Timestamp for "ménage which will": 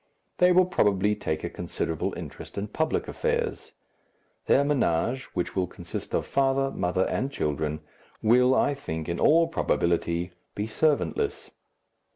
4.63-5.67